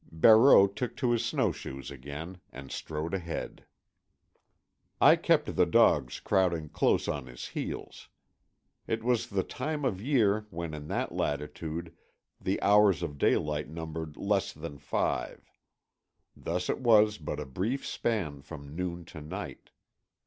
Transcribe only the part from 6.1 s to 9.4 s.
crowding close on his heels. It was